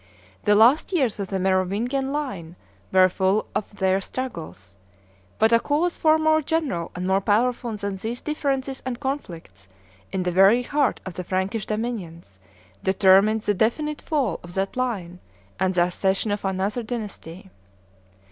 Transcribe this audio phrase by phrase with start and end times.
[0.45, 2.55] The last years of the Merovingian line
[2.91, 4.75] were full of their struggles;
[5.37, 9.67] but a cause far more general and more powerful than these differences and conflicts
[10.11, 12.39] in the very heart of the Frankish dominions
[12.81, 15.19] determined the definitive fall of that line
[15.59, 17.51] and the accession of another dynasty.